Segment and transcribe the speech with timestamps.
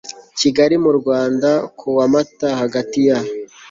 [0.39, 3.17] kigali mu rwanda ku wa mata hagati ya